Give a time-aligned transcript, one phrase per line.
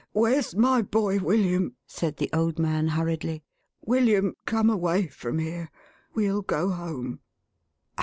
[0.13, 3.43] "Where's my boy William?''1 said the old man hurriedly.
[3.85, 5.69] "William, come away from here.
[6.15, 7.19] Well go home."